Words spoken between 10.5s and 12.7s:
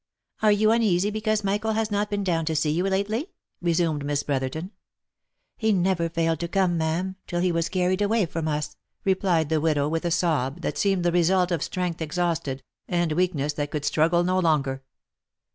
that seemed the result of strength ex hausted,